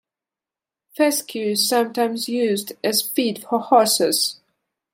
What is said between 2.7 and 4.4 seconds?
as feed for horses.